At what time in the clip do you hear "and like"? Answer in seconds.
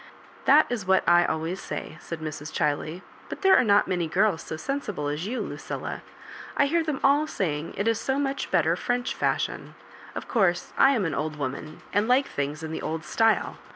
11.93-12.25